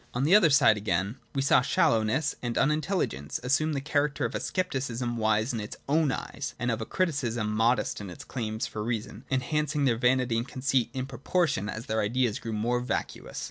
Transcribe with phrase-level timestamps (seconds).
[0.15, 3.39] On the other side, again, we saw shallow XVI THE THREE PREFACES ness and unintelligence
[3.43, 7.53] assume the character of a scepticism wise in its own eyes and of a criticism
[7.53, 12.01] modest in its claims for reason, enhancing their vanity and conceit in proportion as their
[12.01, 13.39] ideas grew more vacu ous.